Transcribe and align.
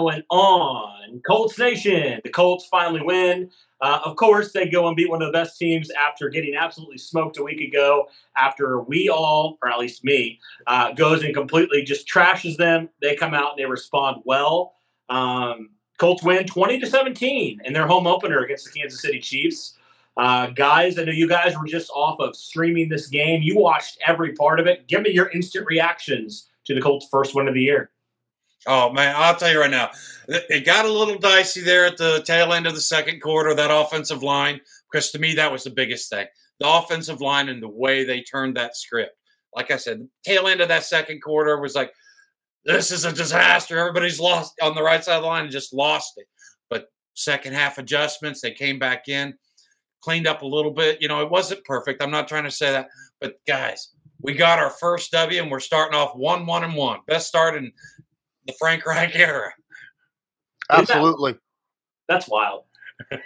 Going 0.00 0.22
on? 0.30 1.20
Colts 1.26 1.58
Nation. 1.58 2.20
The 2.24 2.30
Colts 2.30 2.66
finally 2.66 3.02
win. 3.02 3.50
Uh, 3.80 4.00
of 4.04 4.16
course, 4.16 4.52
they 4.52 4.68
go 4.68 4.86
and 4.88 4.96
beat 4.96 5.10
one 5.10 5.22
of 5.22 5.28
the 5.28 5.32
best 5.32 5.58
teams 5.58 5.90
after 5.90 6.28
getting 6.28 6.54
absolutely 6.54 6.98
smoked 6.98 7.38
a 7.38 7.42
week 7.42 7.60
ago. 7.60 8.06
After 8.36 8.80
we 8.80 9.08
all, 9.08 9.58
or 9.62 9.70
at 9.70 9.78
least 9.78 10.04
me, 10.04 10.38
uh, 10.66 10.92
goes 10.92 11.22
and 11.22 11.34
completely 11.34 11.82
just 11.82 12.08
trashes 12.08 12.56
them. 12.56 12.88
They 13.00 13.14
come 13.14 13.34
out 13.34 13.52
and 13.52 13.58
they 13.58 13.66
respond 13.66 14.22
well. 14.24 14.74
Um, 15.08 15.70
Colts 15.98 16.22
win 16.22 16.46
20 16.46 16.80
to 16.80 16.86
17 16.86 17.60
in 17.64 17.72
their 17.72 17.86
home 17.86 18.06
opener 18.06 18.40
against 18.40 18.66
the 18.66 18.78
Kansas 18.78 19.02
City 19.02 19.20
Chiefs. 19.20 19.76
Uh, 20.16 20.46
guys, 20.48 20.98
I 20.98 21.04
know 21.04 21.12
you 21.12 21.28
guys 21.28 21.56
were 21.58 21.66
just 21.66 21.90
off 21.94 22.20
of 22.20 22.36
streaming 22.36 22.88
this 22.88 23.06
game. 23.08 23.42
You 23.42 23.58
watched 23.58 23.98
every 24.06 24.32
part 24.32 24.60
of 24.60 24.66
it. 24.66 24.86
Give 24.88 25.02
me 25.02 25.10
your 25.10 25.30
instant 25.30 25.66
reactions 25.66 26.48
to 26.64 26.74
the 26.74 26.80
Colts' 26.80 27.06
first 27.10 27.34
win 27.34 27.48
of 27.48 27.54
the 27.54 27.62
year. 27.62 27.90
Oh 28.66 28.92
man, 28.92 29.14
I'll 29.16 29.36
tell 29.36 29.50
you 29.50 29.60
right 29.60 29.70
now, 29.70 29.90
it 30.28 30.66
got 30.66 30.84
a 30.84 30.92
little 30.92 31.18
dicey 31.18 31.62
there 31.62 31.86
at 31.86 31.96
the 31.96 32.22
tail 32.26 32.52
end 32.52 32.66
of 32.66 32.74
the 32.74 32.80
second 32.80 33.20
quarter. 33.20 33.54
That 33.54 33.70
offensive 33.70 34.22
line, 34.22 34.60
because 34.90 35.10
to 35.12 35.18
me 35.18 35.34
that 35.34 35.50
was 35.50 35.64
the 35.64 35.70
biggest 35.70 36.10
thing. 36.10 36.26
The 36.58 36.68
offensive 36.68 37.20
line 37.20 37.48
and 37.48 37.62
the 37.62 37.68
way 37.68 38.04
they 38.04 38.22
turned 38.22 38.56
that 38.56 38.76
script. 38.76 39.16
Like 39.54 39.70
I 39.70 39.76
said, 39.76 40.06
tail 40.24 40.46
end 40.46 40.60
of 40.60 40.68
that 40.68 40.84
second 40.84 41.22
quarter 41.22 41.58
was 41.58 41.74
like, 41.74 41.92
this 42.64 42.90
is 42.90 43.04
a 43.06 43.12
disaster. 43.12 43.78
Everybody's 43.78 44.20
lost 44.20 44.54
on 44.62 44.74
the 44.74 44.82
right 44.82 45.02
side 45.02 45.16
of 45.16 45.22
the 45.22 45.28
line 45.28 45.44
and 45.44 45.52
just 45.52 45.72
lost 45.72 46.12
it. 46.18 46.26
But 46.68 46.92
second 47.14 47.54
half 47.54 47.78
adjustments, 47.78 48.42
they 48.42 48.52
came 48.52 48.78
back 48.78 49.08
in, 49.08 49.34
cleaned 50.02 50.26
up 50.26 50.42
a 50.42 50.46
little 50.46 50.70
bit. 50.70 51.00
You 51.00 51.08
know, 51.08 51.22
it 51.22 51.30
wasn't 51.30 51.64
perfect. 51.64 52.02
I'm 52.02 52.10
not 52.10 52.28
trying 52.28 52.44
to 52.44 52.50
say 52.50 52.70
that, 52.70 52.88
but 53.20 53.36
guys, 53.46 53.88
we 54.20 54.34
got 54.34 54.58
our 54.58 54.70
first 54.70 55.10
W 55.12 55.40
and 55.40 55.50
we're 55.50 55.60
starting 55.60 55.98
off 55.98 56.14
one, 56.14 56.44
one, 56.44 56.62
and 56.62 56.74
one. 56.74 57.00
Best 57.06 57.26
start 57.26 57.56
in 57.56 57.72
the 58.46 58.54
Frank 58.58 58.86
Reich 58.86 59.14
era. 59.14 59.52
Absolutely. 60.70 61.36
That's 62.08 62.28
wild. 62.28 62.64
and, 63.10 63.20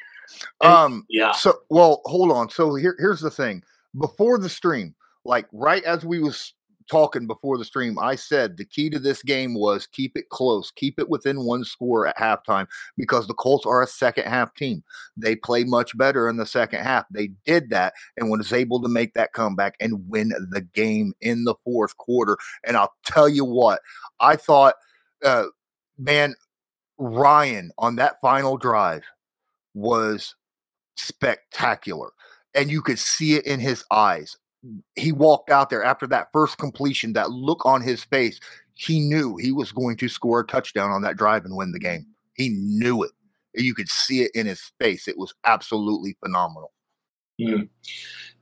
um 0.61 1.07
yeah. 1.09 1.33
So 1.33 1.59
well, 1.71 2.03
hold 2.05 2.31
on. 2.33 2.51
So 2.51 2.75
here 2.75 2.97
here's 2.99 3.21
the 3.21 3.31
thing. 3.31 3.63
Before 3.99 4.39
the 4.39 4.49
stream, 4.49 4.95
like 5.25 5.47
right 5.53 5.83
as 5.85 6.05
we 6.05 6.21
was 6.21 6.53
talking 6.91 7.27
before 7.27 7.57
the 7.57 7.65
stream, 7.65 7.99
I 7.99 8.15
said 8.15 8.57
the 8.57 8.65
key 8.65 8.91
to 8.91 8.99
this 8.99 9.23
game 9.23 9.55
was 9.55 9.87
keep 9.87 10.17
it 10.17 10.29
close, 10.29 10.71
keep 10.71 10.99
it 10.99 11.09
within 11.09 11.45
one 11.45 11.65
score 11.65 12.07
at 12.07 12.19
halftime 12.19 12.67
because 12.97 13.27
the 13.27 13.35
Colts 13.35 13.65
are 13.67 13.83
a 13.83 13.87
second 13.87 14.27
half 14.27 14.55
team. 14.55 14.83
They 15.17 15.37
play 15.37 15.65
much 15.65 15.97
better 15.97 16.29
in 16.29 16.37
the 16.37 16.47
second 16.47 16.83
half. 16.83 17.07
They 17.11 17.29
did 17.47 17.71
that 17.71 17.95
and 18.17 18.31
was 18.31 18.53
able 18.53 18.83
to 18.83 18.89
make 18.89 19.15
that 19.15 19.33
comeback 19.33 19.77
and 19.81 20.09
win 20.09 20.33
the 20.51 20.61
game 20.61 21.15
in 21.21 21.45
the 21.45 21.55
fourth 21.65 21.97
quarter. 21.97 22.37
And 22.65 22.77
I'll 22.77 22.93
tell 23.07 23.29
you 23.29 23.45
what, 23.45 23.81
I 24.21 24.37
thought 24.37 24.75
uh, 25.25 25.47
man, 25.99 26.35
Ryan 26.99 27.73
on 27.79 27.97
that 27.97 28.21
final 28.21 28.57
drive 28.57 29.03
was 29.75 30.35
spectacular. 30.97 32.11
And 32.55 32.71
you 32.71 32.83
could 32.83 32.99
see 32.99 33.35
it 33.35 33.47
in 33.47 33.59
his 33.59 33.85
eyes. 33.91 34.37
He 34.95 35.13
walked 35.13 35.51
out 35.51 35.71
there 35.71 35.83
after 35.83 36.07
that 36.09 36.29
first 36.33 36.57
completion, 36.59 37.13
that 37.15 37.31
look 37.31 37.67
on 37.67 37.83
his 37.83 38.05
face. 38.05 38.39
He 38.75 39.01
knew 39.01 39.37
he 39.37 39.53
was 39.53 39.73
going 39.73 39.97
to 39.99 40.09
score 40.09 40.41
a 40.41 40.47
touchdown 40.47 40.91
on 40.91 41.03
that 41.03 41.17
drive 41.17 41.45
and 41.45 41.57
win 41.57 41.73
the 41.73 41.79
game. 41.79 42.07
He 42.35 42.51
knew 42.51 43.03
it. 43.03 43.11
You 43.55 43.75
could 43.75 43.89
see 43.89 44.23
it 44.23 44.31
in 44.35 44.47
his 44.47 44.73
face. 44.81 45.07
It 45.07 45.19
was 45.19 45.35
absolutely 45.45 46.17
phenomenal. 46.25 46.73
Mm. 47.41 47.69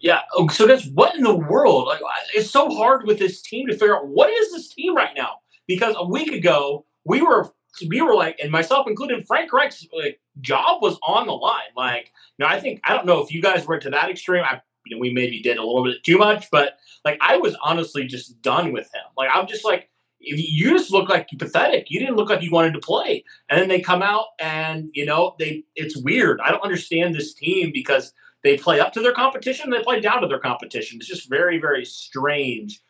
Yeah. 0.00 0.20
Oh, 0.34 0.48
so, 0.48 0.66
guys, 0.66 0.86
what 0.88 1.14
in 1.14 1.22
the 1.22 1.34
world? 1.34 1.86
Like, 1.86 2.00
it's 2.34 2.50
so 2.50 2.70
hard 2.70 3.06
with 3.06 3.18
this 3.18 3.42
team 3.42 3.66
to 3.66 3.72
figure 3.72 3.96
out 3.96 4.08
what 4.08 4.30
is 4.30 4.52
this 4.52 4.68
team 4.74 4.94
right 4.94 5.14
now 5.16 5.41
because 5.66 5.94
a 5.98 6.06
week 6.06 6.32
ago 6.32 6.84
we 7.04 7.22
were 7.22 7.52
we 7.88 8.02
were 8.02 8.14
like, 8.14 8.38
and 8.40 8.50
myself 8.50 8.86
included, 8.86 9.26
Frank 9.26 9.52
Reich's 9.52 9.88
like, 9.92 10.20
job 10.40 10.82
was 10.82 10.98
on 11.02 11.26
the 11.26 11.32
line. 11.32 11.60
Like, 11.76 12.12
you 12.36 12.44
know, 12.44 12.50
I 12.50 12.60
think 12.60 12.80
I 12.84 12.94
don't 12.94 13.06
know 13.06 13.22
if 13.22 13.32
you 13.32 13.40
guys 13.40 13.66
went 13.66 13.82
to 13.82 13.90
that 13.90 14.10
extreme. 14.10 14.44
I, 14.44 14.60
you 14.84 14.96
know, 14.96 15.00
we 15.00 15.12
maybe 15.12 15.40
did 15.40 15.58
a 15.58 15.64
little 15.64 15.84
bit 15.84 16.02
too 16.04 16.18
much, 16.18 16.48
but 16.50 16.76
like, 17.04 17.18
I 17.20 17.36
was 17.38 17.56
honestly 17.62 18.04
just 18.04 18.42
done 18.42 18.72
with 18.72 18.86
him. 18.92 19.02
Like, 19.16 19.30
I'm 19.32 19.46
just 19.46 19.64
like, 19.64 19.88
if 20.20 20.38
you 20.38 20.70
just 20.70 20.92
look 20.92 21.08
like 21.08 21.28
pathetic. 21.36 21.90
You 21.90 21.98
didn't 21.98 22.16
look 22.16 22.30
like 22.30 22.42
you 22.42 22.52
wanted 22.52 22.74
to 22.74 22.78
play, 22.78 23.24
and 23.48 23.60
then 23.60 23.68
they 23.68 23.80
come 23.80 24.02
out 24.02 24.26
and 24.38 24.90
you 24.92 25.04
know 25.04 25.34
they. 25.38 25.64
It's 25.74 25.96
weird. 25.96 26.40
I 26.40 26.50
don't 26.50 26.62
understand 26.62 27.14
this 27.14 27.34
team 27.34 27.70
because 27.72 28.12
they 28.42 28.56
play 28.56 28.80
up 28.80 28.92
to 28.92 29.00
their 29.00 29.12
competition, 29.12 29.70
they 29.70 29.82
play 29.82 30.00
down 30.00 30.20
to 30.20 30.28
their 30.28 30.38
competition. 30.38 30.98
It's 30.98 31.08
just 31.08 31.28
very, 31.28 31.58
very 31.58 31.84
strange. 31.84 32.80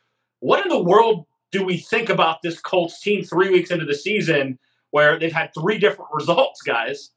What 0.40 0.64
in 0.64 0.68
the 0.68 0.82
world 0.82 1.26
do 1.52 1.64
we 1.64 1.76
think 1.76 2.08
about 2.08 2.42
this 2.42 2.58
Colts 2.58 3.00
team 3.00 3.22
three 3.22 3.50
weeks 3.50 3.70
into 3.70 3.84
the 3.84 3.94
season 3.94 4.58
where 4.90 5.18
they've 5.18 5.32
had 5.32 5.52
three 5.54 5.78
different 5.78 6.10
results, 6.14 6.62
guys? 6.62 7.10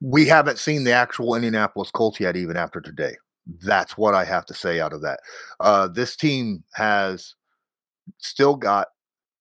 We 0.00 0.26
haven't 0.26 0.58
seen 0.58 0.84
the 0.84 0.92
actual 0.92 1.34
Indianapolis 1.34 1.90
Colts 1.90 2.20
yet, 2.20 2.36
even 2.36 2.56
after 2.56 2.80
today. 2.80 3.16
That's 3.62 3.98
what 3.98 4.14
I 4.14 4.24
have 4.24 4.46
to 4.46 4.54
say 4.54 4.80
out 4.80 4.92
of 4.92 5.02
that. 5.02 5.20
Uh, 5.58 5.88
this 5.88 6.14
team 6.14 6.62
has 6.74 7.34
still 8.18 8.54
got 8.54 8.88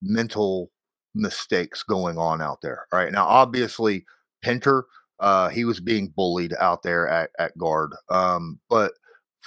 mental 0.02 0.72
mistakes 1.16 1.84
going 1.84 2.18
on 2.18 2.42
out 2.42 2.60
there. 2.62 2.88
Right 2.92 3.12
now, 3.12 3.26
obviously, 3.26 4.06
Pinter, 4.42 4.86
uh, 5.20 5.50
he 5.50 5.66
was 5.66 5.80
being 5.80 6.14
bullied 6.16 6.54
out 6.60 6.84
there 6.84 7.08
at, 7.08 7.30
at 7.40 7.58
guard. 7.58 7.94
Um, 8.10 8.60
but 8.70 8.94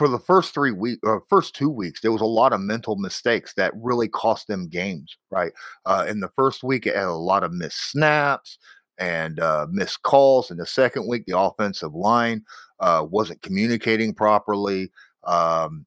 for 0.03 0.09
the 0.09 0.19
first 0.19 0.53
three 0.53 0.73
weeks, 0.73 1.01
uh, 1.07 1.19
first 1.29 1.55
two 1.55 1.71
weeks, 1.71 2.01
there 2.01 2.11
was 2.11 2.21
a 2.21 2.25
lot 2.25 2.53
of 2.53 2.61
mental 2.61 2.97
mistakes 2.97 3.55
that 3.55 3.73
really 3.77 4.09
cost 4.09 4.49
them 4.49 4.67
games. 4.67 5.17
Right 5.31 5.53
uh, 5.87 6.07
in 6.09 6.19
the 6.19 6.31
first 6.35 6.65
week, 6.65 6.89
it 6.89 6.97
had 6.97 7.05
a 7.05 7.13
lot 7.13 7.45
of 7.45 7.53
missed 7.53 7.93
snaps 7.93 8.59
and 8.99 9.39
uh, 9.39 9.69
missed 9.71 10.03
calls. 10.03 10.51
In 10.51 10.57
the 10.57 10.67
second 10.67 11.07
week, 11.07 11.25
the 11.27 11.39
offensive 11.39 11.95
line 11.95 12.43
uh, 12.81 13.07
wasn't 13.09 13.43
communicating 13.43 14.13
properly. 14.13 14.91
Um, 15.23 15.87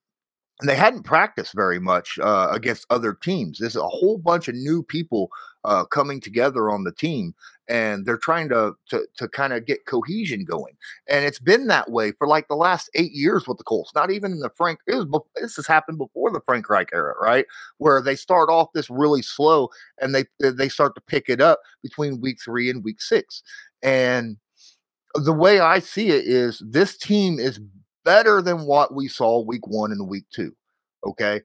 and 0.61 0.69
they 0.69 0.75
hadn't 0.75 1.03
practiced 1.03 1.53
very 1.53 1.79
much 1.79 2.17
uh, 2.21 2.47
against 2.51 2.85
other 2.89 3.13
teams. 3.13 3.59
There's 3.59 3.75
a 3.75 3.87
whole 3.87 4.17
bunch 4.17 4.47
of 4.47 4.55
new 4.55 4.83
people 4.83 5.29
uh, 5.65 5.83
coming 5.85 6.21
together 6.21 6.69
on 6.69 6.83
the 6.83 6.93
team, 6.93 7.33
and 7.67 8.05
they're 8.05 8.17
trying 8.17 8.47
to 8.49 8.73
to, 8.89 9.05
to 9.17 9.27
kind 9.27 9.51
of 9.51 9.65
get 9.65 9.85
cohesion 9.85 10.45
going. 10.45 10.77
And 11.09 11.25
it's 11.25 11.39
been 11.39 11.67
that 11.67 11.91
way 11.91 12.13
for 12.13 12.27
like 12.27 12.47
the 12.47 12.55
last 12.55 12.89
eight 12.95 13.11
years 13.11 13.47
with 13.47 13.57
the 13.57 13.65
Colts. 13.65 13.91
Not 13.93 14.11
even 14.11 14.31
in 14.31 14.39
the 14.39 14.51
Frank. 14.55 14.79
Was 14.87 15.07
this 15.35 15.57
has 15.57 15.67
happened 15.67 15.97
before 15.97 16.31
the 16.31 16.41
Frank 16.45 16.69
Reich 16.69 16.89
era, 16.93 17.15
right? 17.21 17.45
Where 17.77 18.01
they 18.01 18.15
start 18.15 18.49
off 18.49 18.69
this 18.73 18.89
really 18.89 19.23
slow, 19.23 19.69
and 19.99 20.15
they 20.15 20.25
they 20.39 20.69
start 20.69 20.95
to 20.95 21.01
pick 21.01 21.27
it 21.27 21.41
up 21.41 21.59
between 21.83 22.21
week 22.21 22.37
three 22.43 22.69
and 22.69 22.83
week 22.83 23.01
six. 23.01 23.43
And 23.83 24.37
the 25.15 25.33
way 25.33 25.59
I 25.59 25.79
see 25.79 26.09
it 26.09 26.25
is 26.25 26.61
this 26.65 26.97
team 26.97 27.39
is 27.39 27.59
better 28.05 28.41
than 28.41 28.65
what 28.65 28.93
we 28.93 29.07
saw 29.07 29.43
week 29.43 29.67
one 29.67 29.91
and 29.91 30.07
week 30.07 30.25
two. 30.31 30.55
Okay, 31.05 31.41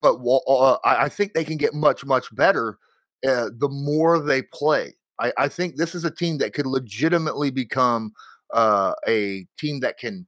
but 0.00 0.16
uh, 0.24 0.78
I 0.84 1.08
think 1.08 1.34
they 1.34 1.44
can 1.44 1.56
get 1.56 1.74
much 1.74 2.04
much 2.04 2.34
better 2.34 2.78
uh, 3.26 3.50
the 3.56 3.68
more 3.68 4.18
they 4.18 4.42
play. 4.42 4.94
I, 5.20 5.32
I, 5.36 5.48
think 5.48 5.74
this 5.76 5.94
is 5.96 6.04
a 6.04 6.10
team 6.10 6.38
that 6.38 6.52
could 6.52 6.66
legitimately 6.66 7.50
become 7.50 8.12
uh, 8.54 8.92
a 9.06 9.46
team 9.58 9.80
that 9.80 9.98
can 9.98 10.26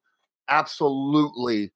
absolutely 0.48 1.70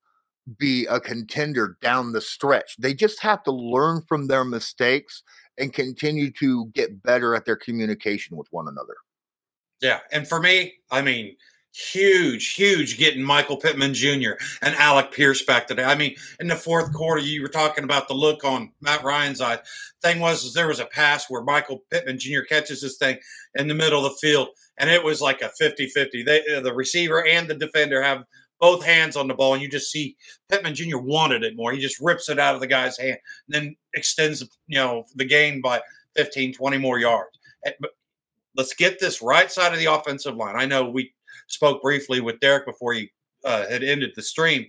be 0.57 0.85
a 0.87 0.99
contender 0.99 1.77
down 1.81 2.11
the 2.11 2.21
stretch. 2.21 2.75
They 2.77 2.93
just 2.93 3.21
have 3.21 3.43
to 3.43 3.51
learn 3.51 4.03
from 4.07 4.27
their 4.27 4.43
mistakes 4.43 5.23
and 5.57 5.73
continue 5.73 6.31
to 6.33 6.67
get 6.73 7.01
better 7.01 7.35
at 7.35 7.45
their 7.45 7.55
communication 7.55 8.37
with 8.37 8.47
one 8.51 8.67
another. 8.67 8.95
Yeah. 9.81 9.99
And 10.11 10.27
for 10.27 10.39
me, 10.39 10.73
I 10.91 11.01
mean, 11.01 11.35
huge, 11.75 12.53
huge 12.53 12.97
getting 12.97 13.21
Michael 13.21 13.57
Pittman 13.57 13.93
Jr. 13.93 14.31
and 14.61 14.75
Alec 14.75 15.11
Pierce 15.11 15.43
back 15.43 15.67
today. 15.67 15.83
I 15.83 15.95
mean, 15.95 16.15
in 16.39 16.47
the 16.47 16.55
fourth 16.55 16.93
quarter, 16.93 17.21
you 17.21 17.41
were 17.41 17.49
talking 17.49 17.83
about 17.83 18.07
the 18.07 18.13
look 18.13 18.45
on 18.45 18.71
Matt 18.79 19.03
Ryan's 19.03 19.41
eye. 19.41 19.59
Thing 20.01 20.19
was, 20.19 20.45
is 20.45 20.53
there 20.53 20.69
was 20.69 20.79
a 20.79 20.85
pass 20.85 21.29
where 21.29 21.43
Michael 21.43 21.83
Pittman 21.91 22.17
Jr. 22.17 22.41
catches 22.47 22.81
this 22.81 22.97
thing 22.97 23.17
in 23.55 23.67
the 23.67 23.73
middle 23.73 24.05
of 24.05 24.13
the 24.13 24.17
field, 24.19 24.49
and 24.77 24.89
it 24.89 25.03
was 25.03 25.21
like 25.21 25.41
a 25.41 25.49
50 25.49 25.87
50. 25.87 26.23
The 26.23 26.73
receiver 26.73 27.25
and 27.25 27.47
the 27.47 27.55
defender 27.55 28.01
have 28.01 28.23
both 28.61 28.85
hands 28.85 29.17
on 29.17 29.27
the 29.27 29.33
ball, 29.33 29.53
and 29.53 29.61
you 29.61 29.67
just 29.67 29.91
see 29.91 30.15
Pittman 30.47 30.75
Jr. 30.75 30.97
wanted 30.97 31.43
it 31.43 31.57
more. 31.57 31.73
He 31.73 31.81
just 31.81 31.99
rips 31.99 32.29
it 32.29 32.39
out 32.39 32.55
of 32.55 32.61
the 32.61 32.67
guy's 32.67 32.97
hand, 32.97 33.17
and 33.47 33.55
then 33.55 33.75
extends 33.93 34.47
you 34.67 34.77
know 34.77 35.05
the 35.15 35.25
gain 35.25 35.59
by 35.59 35.81
15, 36.15 36.53
20 36.53 36.77
more 36.77 36.99
yards. 36.99 37.37
Eh, 37.65 37.71
let's 38.55 38.73
get 38.73 38.99
this 38.99 39.21
right 39.21 39.51
side 39.51 39.73
of 39.73 39.79
the 39.79 39.91
offensive 39.91 40.35
line. 40.35 40.55
I 40.55 40.65
know 40.65 40.89
we 40.89 41.13
spoke 41.47 41.81
briefly 41.81 42.21
with 42.21 42.39
Derek 42.39 42.65
before 42.65 42.93
he 42.93 43.11
uh, 43.43 43.67
had 43.67 43.83
ended 43.83 44.11
the 44.15 44.21
stream, 44.21 44.65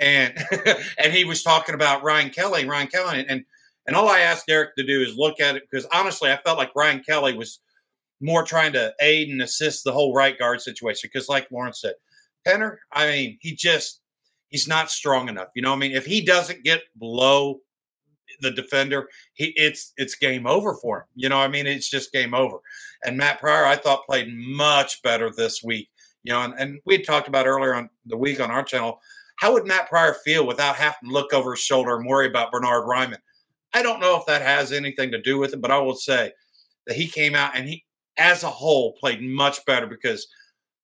and 0.00 0.36
and 0.98 1.12
he 1.12 1.24
was 1.24 1.42
talking 1.42 1.74
about 1.74 2.02
Ryan 2.02 2.30
Kelly, 2.30 2.66
Ryan 2.66 2.88
Kelly, 2.88 3.26
and 3.28 3.44
and 3.86 3.96
all 3.96 4.08
I 4.08 4.20
asked 4.20 4.46
Derek 4.46 4.76
to 4.76 4.84
do 4.84 5.00
is 5.00 5.16
look 5.16 5.40
at 5.40 5.56
it 5.56 5.64
because 5.70 5.86
honestly, 5.92 6.30
I 6.30 6.36
felt 6.36 6.58
like 6.58 6.76
Ryan 6.76 7.02
Kelly 7.02 7.34
was 7.34 7.60
more 8.20 8.42
trying 8.42 8.72
to 8.72 8.94
aid 9.00 9.28
and 9.28 9.40
assist 9.40 9.84
the 9.84 9.92
whole 9.92 10.14
right 10.14 10.38
guard 10.38 10.60
situation 10.60 11.08
because, 11.12 11.28
like 11.28 11.50
Lawrence 11.50 11.80
said, 11.80 11.94
Pinter, 12.44 12.80
I 12.92 13.06
mean, 13.06 13.38
he 13.40 13.54
just 13.54 14.00
he's 14.48 14.68
not 14.68 14.90
strong 14.90 15.28
enough. 15.28 15.48
You 15.54 15.62
know, 15.62 15.72
I 15.72 15.76
mean, 15.76 15.92
if 15.92 16.06
he 16.06 16.20
doesn't 16.20 16.64
get 16.64 16.82
below 16.98 17.60
the 18.40 18.50
defender, 18.50 19.08
he 19.34 19.52
it's 19.56 19.92
it's 19.96 20.14
game 20.14 20.46
over 20.46 20.74
for 20.74 20.98
him. 20.98 21.04
You 21.14 21.28
know, 21.28 21.38
I 21.38 21.48
mean, 21.48 21.66
it's 21.66 21.88
just 21.88 22.12
game 22.12 22.34
over. 22.34 22.58
And 23.04 23.16
Matt 23.16 23.40
Pryor, 23.40 23.64
I 23.64 23.76
thought 23.76 24.06
played 24.06 24.28
much 24.30 25.02
better 25.02 25.30
this 25.30 25.62
week. 25.62 25.88
You 26.24 26.32
know, 26.32 26.42
and, 26.42 26.54
and 26.58 26.80
we 26.84 26.94
had 26.94 27.06
talked 27.06 27.28
about 27.28 27.46
earlier 27.46 27.74
on 27.74 27.88
the 28.06 28.16
week 28.16 28.40
on 28.40 28.50
our 28.50 28.62
channel. 28.62 29.00
How 29.36 29.52
would 29.52 29.66
Matt 29.66 29.88
Pryor 29.88 30.16
feel 30.24 30.46
without 30.46 30.76
having 30.76 31.08
to 31.08 31.12
look 31.12 31.32
over 31.32 31.52
his 31.52 31.60
shoulder 31.60 31.96
and 31.96 32.06
worry 32.06 32.26
about 32.26 32.50
Bernhard 32.50 32.84
Raimann? 32.84 33.20
I 33.72 33.82
don't 33.82 34.00
know 34.00 34.16
if 34.16 34.26
that 34.26 34.42
has 34.42 34.72
anything 34.72 35.10
to 35.12 35.22
do 35.22 35.38
with 35.38 35.52
it, 35.52 35.60
but 35.60 35.70
I 35.70 35.78
will 35.78 35.94
say 35.94 36.32
that 36.86 36.96
he 36.96 37.06
came 37.06 37.34
out 37.34 37.52
and 37.54 37.68
he, 37.68 37.84
as 38.16 38.42
a 38.42 38.50
whole, 38.50 38.94
played 38.94 39.22
much 39.22 39.64
better 39.64 39.86
because 39.86 40.26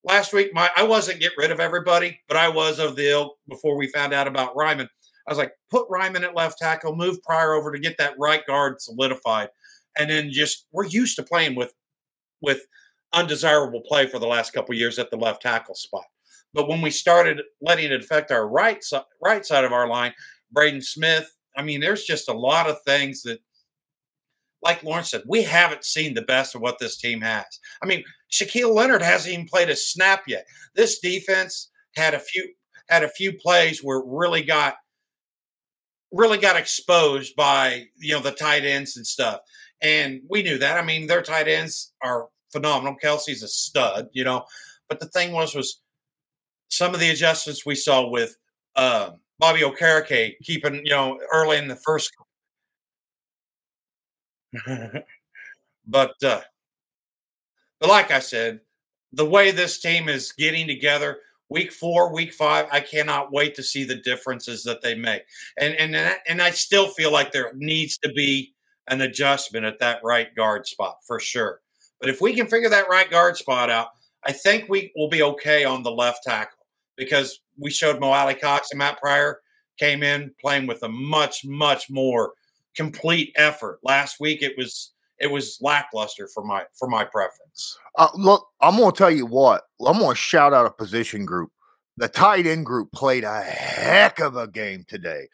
last 0.05 0.33
week 0.33 0.53
my 0.55 0.71
I 0.77 0.83
wasn't 0.85 1.21
get 1.21 1.33
rid 1.37 1.51
of 1.51 1.61
everybody, 1.61 2.21
but 2.29 2.37
I 2.37 2.49
was 2.49 2.79
of 2.79 2.95
the 2.95 3.11
ilk 3.11 3.37
before 3.49 3.77
we 3.77 3.89
found 3.89 4.13
out 4.13 4.29
about 4.29 4.55
Raimann. 4.55 4.89
I 5.27 5.31
was 5.31 5.39
like, 5.39 5.53
put 5.71 5.89
Raimann 5.89 6.23
at 6.23 6.37
left 6.37 6.59
tackle, 6.59 6.95
move 6.95 7.23
Pryor 7.23 7.55
over 7.55 7.73
to 7.73 7.79
get 7.79 7.97
that 7.99 8.15
right 8.19 8.47
guard 8.47 8.81
solidified, 8.81 9.49
and 9.99 10.11
then 10.11 10.31
just 10.31 10.67
we're 10.71 10.85
used 10.85 11.17
to 11.17 11.23
playing 11.23 11.55
with 11.55 11.73
with 12.43 12.67
undesirable 13.15 13.83
play 13.87 14.07
for 14.07 14.19
the 14.19 14.27
last 14.27 14.53
couple 14.53 14.75
years 14.75 14.99
at 14.99 15.11
the 15.11 15.17
left 15.17 15.43
tackle 15.43 15.75
spot. 15.75 16.05
But 16.53 16.69
when 16.69 16.81
we 16.81 16.91
started 16.91 17.43
letting 17.61 17.91
it 17.91 18.01
affect 18.01 18.31
our 18.31 18.49
right 18.49 18.83
side, 18.83 19.03
right 19.23 19.45
side 19.45 19.65
of 19.65 19.73
our 19.73 19.89
line, 19.89 20.13
Braden 20.53 20.83
Smith, 20.83 21.35
I 21.57 21.63
mean, 21.63 21.81
there's 21.81 22.05
just 22.05 22.29
a 22.29 22.33
lot 22.33 22.69
of 22.69 22.79
things 22.87 23.23
that, 23.23 23.41
like 24.63 24.83
Lawrence 24.83 25.11
said, 25.11 25.23
we 25.29 25.43
haven't 25.43 25.85
seen 25.85 26.15
the 26.15 26.23
best 26.23 26.55
of 26.55 26.61
what 26.63 26.79
this 26.79 26.97
team 26.97 27.21
has. 27.21 27.45
I 27.83 27.87
mean, 27.87 28.03
Shaquille 28.31 28.75
Leonard 28.75 29.03
hasn't 29.03 29.35
even 29.35 29.47
played 29.47 29.69
a 29.69 29.77
snap 29.77 30.23
yet. 30.27 30.47
This 30.75 31.01
defense 31.01 31.71
had 31.97 32.15
a 32.15 32.19
few 32.19 32.53
had 32.89 33.05
a 33.05 33.09
few 33.09 33.33
plays 33.33 33.83
where 33.83 33.99
it 33.99 34.05
really 34.07 34.43
got 34.43 34.77
really 36.13 36.39
got 36.39 36.57
exposed 36.57 37.35
by 37.37 37.87
you 37.97 38.15
know 38.15 38.21
the 38.21 38.33
tight 38.33 38.65
ends 38.65 38.97
and 38.97 39.07
stuff. 39.07 39.41
And 39.83 40.21
we 40.31 40.43
knew 40.43 40.59
that. 40.59 40.79
I 40.79 40.85
mean, 40.85 41.07
their 41.07 41.23
tight 41.23 41.49
ends 41.49 41.93
are 42.03 42.29
phenomenal. 42.55 42.97
Kelce's 43.03 43.43
a 43.43 43.49
stud, 43.49 44.09
you 44.13 44.25
know. 44.25 44.45
But 44.89 45.01
the 45.01 45.09
thing 45.09 45.33
was, 45.33 45.55
was 45.55 45.81
some 46.69 46.95
of 46.95 47.01
the 47.01 47.11
adjustments 47.11 47.67
we 47.67 47.75
saw 47.75 48.09
with 48.09 48.37
uh, 48.77 49.11
Bobby 49.39 49.61
Okereke 49.61 50.35
keeping, 50.43 50.77
you 50.85 50.91
know, 50.91 51.19
early 51.33 51.59
in 51.59 51.69
the 51.69 51.77
first. 51.77 52.13
but 55.87 56.15
uh, 56.23 56.41
but 57.81 57.89
like 57.89 58.11
I 58.11 58.21
said, 58.21 58.61
the 59.13 59.27
way 59.27 59.51
this 59.51 59.81
team 59.81 60.09
is 60.09 60.33
getting 60.33 60.67
together, 60.67 61.19
week 61.51 61.73
four, 61.73 62.13
week 62.13 62.33
five, 62.33 62.67
I 62.71 62.81
cannot 62.81 63.33
wait 63.33 63.55
to 63.57 63.63
see 63.63 63.85
the 63.85 63.97
differences 63.97 64.63
that 64.65 64.81
they 64.81 64.95
make. 64.95 65.23
And 65.59 65.75
and 65.75 66.17
and 66.29 66.41
I 66.41 66.51
still 66.51 66.89
feel 66.89 67.13
like 67.13 67.33
there 67.33 67.53
needs 67.55 67.99
to 67.99 68.13
be 68.13 68.55
an 68.89 69.01
adjustment 69.01 69.65
at 69.65 69.79
that 69.81 70.01
right 70.05 70.35
guard 70.35 70.67
spot 70.67 70.99
for 71.07 71.19
sure. 71.19 71.61
But 72.05 72.11
if 72.11 72.21
we 72.21 72.35
can 72.35 72.47
figure 72.47 72.69
that 72.69 72.91
right 72.91 73.11
guard 73.11 73.39
spot 73.39 73.71
out, 73.71 73.89
I 74.25 74.33
think 74.33 74.69
we 74.69 74.93
will 74.95 75.09
be 75.09 75.23
okay 75.23 75.65
on 75.65 75.83
the 75.83 75.91
left 75.91 76.23
tackle 76.23 76.59
because 76.99 77.41
we 77.59 77.71
showed 77.71 77.99
Mo 77.99 78.11
Alie-Cox 78.11 78.73
and 78.73 78.79
Matt 78.79 79.01
Pryor 79.01 79.41
came 79.79 80.03
in 80.03 80.31
playing 80.39 80.67
with 80.67 80.83
a 80.83 80.89
much, 80.89 81.47
much 81.47 81.89
more 81.89 82.35
complete 82.77 83.33
effort. 83.37 83.79
Last 83.83 84.21
week 84.21 84.43
it 84.43 84.53
was 84.59 84.93
it 85.19 85.31
was 85.31 85.57
lackluster 85.63 86.29
for 86.29 86.45
my 86.45 86.65
for 86.79 86.91
my 86.91 87.05
preference. 87.05 87.79
Uh, 87.97 88.09
look, 88.15 88.49
I'm 88.61 88.77
gonna 88.77 88.93
tell 88.93 89.11
you 89.11 89.25
what. 89.25 89.63
I'm 89.81 89.99
gonna 89.99 90.15
shout 90.15 90.53
out 90.53 90.67
a 90.67 90.71
position 90.71 91.25
group. 91.25 91.53
The 91.97 92.09
tight 92.09 92.47
end 92.47 92.67
group 92.67 92.93
played 92.93 93.25
a 93.25 93.41
heck 93.41 94.21
of 94.21 94.37
a 94.37 94.47
game 94.47 94.85
today. 94.87 95.29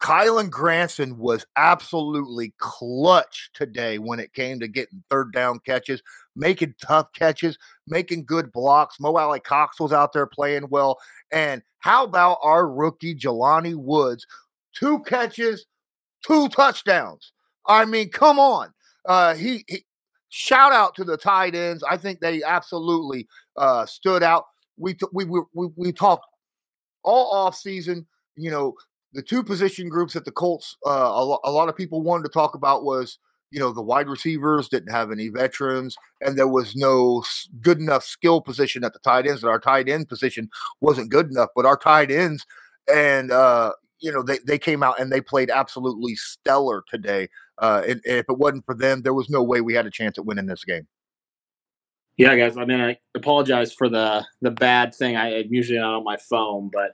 Kylen 0.00 0.50
Granson 0.50 1.16
was 1.16 1.46
absolutely 1.56 2.52
clutch 2.58 3.50
today 3.54 3.98
when 3.98 4.20
it 4.20 4.34
came 4.34 4.60
to 4.60 4.68
getting 4.68 5.02
third 5.08 5.32
down 5.32 5.58
catches, 5.60 6.02
making 6.36 6.74
tough 6.82 7.12
catches, 7.14 7.56
making 7.86 8.26
good 8.26 8.52
blocks. 8.52 9.00
Mo 9.00 9.16
Alie-Cox 9.16 9.80
was 9.80 9.92
out 9.92 10.12
there 10.12 10.26
playing 10.26 10.68
well. 10.68 10.98
And 11.32 11.62
how 11.78 12.04
about 12.04 12.38
our 12.42 12.68
rookie 12.68 13.14
Jelani 13.14 13.74
Woods? 13.74 14.26
Two 14.74 15.00
catches, 15.00 15.64
two 16.26 16.48
touchdowns. 16.48 17.32
I 17.66 17.86
mean, 17.86 18.10
come 18.10 18.38
on. 18.38 18.74
Uh, 19.06 19.34
he, 19.34 19.64
he 19.66 19.86
shout 20.28 20.72
out 20.72 20.94
to 20.96 21.04
the 21.04 21.16
tight 21.16 21.54
ends. 21.54 21.82
I 21.88 21.96
think 21.96 22.20
they 22.20 22.42
absolutely 22.42 23.26
uh, 23.56 23.86
stood 23.86 24.22
out. 24.22 24.44
We, 24.76 24.92
t- 24.94 25.06
we, 25.12 25.24
we, 25.24 25.40
we, 25.54 25.68
we 25.76 25.92
talked 25.92 26.26
all 27.02 27.32
off 27.32 27.56
season, 27.56 28.06
you 28.36 28.50
know, 28.50 28.74
the 29.12 29.22
two 29.22 29.42
position 29.42 29.88
groups 29.88 30.14
that 30.14 30.24
the 30.24 30.32
Colts, 30.32 30.76
uh, 30.86 30.90
a, 30.90 31.24
lo- 31.24 31.40
a 31.44 31.50
lot 31.50 31.68
of 31.68 31.76
people 31.76 32.02
wanted 32.02 32.24
to 32.24 32.28
talk 32.30 32.54
about 32.54 32.84
was, 32.84 33.18
you 33.50 33.58
know, 33.58 33.72
the 33.72 33.82
wide 33.82 34.08
receivers 34.08 34.68
didn't 34.68 34.92
have 34.92 35.10
any 35.10 35.28
veterans, 35.28 35.96
and 36.20 36.38
there 36.38 36.48
was 36.48 36.76
no 36.76 37.24
good 37.60 37.78
enough 37.78 38.04
skill 38.04 38.40
position 38.40 38.84
at 38.84 38.92
the 38.92 39.00
tight 39.00 39.26
ends. 39.26 39.40
That 39.40 39.48
our 39.48 39.58
tight 39.58 39.88
end 39.88 40.08
position 40.08 40.48
wasn't 40.80 41.10
good 41.10 41.30
enough, 41.30 41.48
but 41.56 41.66
our 41.66 41.76
tight 41.76 42.10
ends 42.10 42.46
and 42.92 43.30
uh, 43.30 43.72
you 44.00 44.12
know 44.12 44.22
they 44.22 44.38
they 44.46 44.58
came 44.58 44.82
out 44.82 45.00
and 45.00 45.12
they 45.12 45.20
played 45.20 45.50
absolutely 45.50 46.14
stellar 46.16 46.82
today. 46.88 47.28
Uh, 47.58 47.82
and, 47.82 48.00
and 48.06 48.16
if 48.18 48.26
it 48.28 48.38
wasn't 48.38 48.64
for 48.64 48.74
them, 48.74 49.02
there 49.02 49.14
was 49.14 49.28
no 49.28 49.42
way 49.42 49.60
we 49.60 49.74
had 49.74 49.86
a 49.86 49.90
chance 49.90 50.18
at 50.18 50.24
winning 50.24 50.46
this 50.46 50.64
game. 50.64 50.86
Yeah, 52.16 52.34
guys. 52.36 52.56
I 52.56 52.64
mean, 52.64 52.80
I 52.80 52.98
apologize 53.14 53.72
for 53.72 53.88
the 53.88 54.24
the 54.40 54.50
bad 54.50 54.94
thing. 54.94 55.16
I, 55.16 55.40
am 55.40 55.52
usually 55.52 55.78
not 55.78 55.94
on 55.94 56.04
my 56.04 56.16
phone, 56.16 56.70
but 56.72 56.92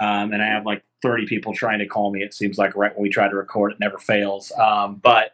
um, 0.00 0.32
and 0.32 0.42
I 0.42 0.46
have 0.46 0.66
like 0.66 0.82
30 1.02 1.26
people 1.26 1.54
trying 1.54 1.78
to 1.78 1.86
call 1.86 2.10
me. 2.10 2.22
It 2.22 2.34
seems 2.34 2.58
like 2.58 2.74
right 2.74 2.94
when 2.94 3.02
we 3.02 3.10
try 3.10 3.28
to 3.28 3.36
record, 3.36 3.72
it 3.72 3.80
never 3.80 3.98
fails. 3.98 4.50
Um, 4.58 4.96
but 4.96 5.32